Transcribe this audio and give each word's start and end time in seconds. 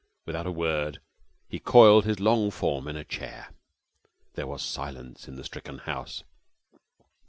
Without 0.25 0.47
a 0.47 0.51
word 0.51 0.99
he 1.47 1.59
coiled 1.59 2.05
his 2.05 2.19
long 2.19 2.49
form 2.49 2.87
in 2.87 2.95
a 2.95 3.03
chair. 3.03 3.49
There 4.33 4.47
was 4.47 4.63
silence 4.63 5.27
in 5.27 5.35
the 5.35 5.43
stricken 5.43 5.77
house. 5.77 6.23